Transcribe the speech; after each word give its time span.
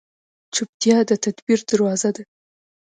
چپتیا، 0.53 0.97
د 1.09 1.11
تدبیر 1.23 1.59
دروازه 1.71 2.09
ده. 2.15 2.23